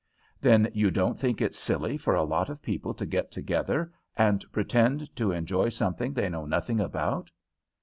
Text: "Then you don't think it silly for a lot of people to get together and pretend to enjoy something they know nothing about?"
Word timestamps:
"Then 0.41 0.67
you 0.73 0.89
don't 0.89 1.19
think 1.19 1.41
it 1.41 1.53
silly 1.53 1.95
for 1.95 2.15
a 2.15 2.23
lot 2.23 2.49
of 2.49 2.63
people 2.63 2.95
to 2.95 3.05
get 3.05 3.31
together 3.31 3.91
and 4.17 4.43
pretend 4.51 5.15
to 5.17 5.31
enjoy 5.31 5.69
something 5.69 6.11
they 6.13 6.27
know 6.27 6.47
nothing 6.47 6.79
about?" 6.79 7.29